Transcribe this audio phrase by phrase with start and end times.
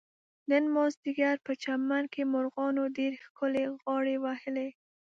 [0.49, 4.69] نن مازدیګر په چمن کې مرغانو ډېر ښکلې غاړې وهلې.